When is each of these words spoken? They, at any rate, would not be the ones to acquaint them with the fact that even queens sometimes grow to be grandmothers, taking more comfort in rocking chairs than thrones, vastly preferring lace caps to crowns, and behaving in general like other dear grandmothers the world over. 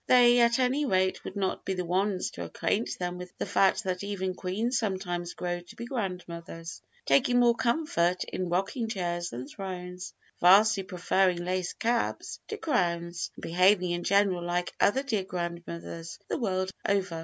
They, 0.07 0.39
at 0.39 0.57
any 0.57 0.83
rate, 0.83 1.23
would 1.23 1.35
not 1.35 1.63
be 1.63 1.75
the 1.75 1.85
ones 1.85 2.31
to 2.31 2.43
acquaint 2.45 2.97
them 2.97 3.19
with 3.19 3.31
the 3.37 3.45
fact 3.45 3.83
that 3.83 4.03
even 4.03 4.33
queens 4.33 4.79
sometimes 4.79 5.35
grow 5.35 5.59
to 5.59 5.75
be 5.75 5.85
grandmothers, 5.85 6.81
taking 7.05 7.39
more 7.39 7.53
comfort 7.53 8.23
in 8.23 8.49
rocking 8.49 8.87
chairs 8.89 9.29
than 9.29 9.47
thrones, 9.47 10.15
vastly 10.39 10.81
preferring 10.81 11.45
lace 11.45 11.73
caps 11.73 12.39
to 12.47 12.57
crowns, 12.57 13.29
and 13.35 13.43
behaving 13.43 13.91
in 13.91 14.03
general 14.03 14.43
like 14.43 14.73
other 14.79 15.03
dear 15.03 15.23
grandmothers 15.23 16.17
the 16.29 16.39
world 16.39 16.71
over. 16.89 17.19